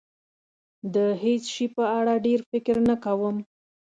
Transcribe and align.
د 0.93 0.95
هېڅ 1.23 1.43
شي 1.53 1.65
په 1.75 1.83
اړه 1.99 2.13
ډېر 2.25 2.39
فکر 2.51 2.75
نه 2.89 2.95
کوم. 3.05 3.35